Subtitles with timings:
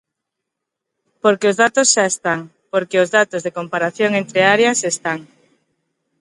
[1.23, 2.39] Porque os datos xa están,
[2.71, 5.19] porque os datos de comparación entre áreas están.